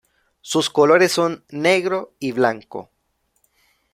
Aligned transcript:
Sus 0.41 0.71
colores 0.71 1.11
son 1.11 1.45
negro 1.49 2.15
y 2.17 2.31
blanco. 2.31 2.89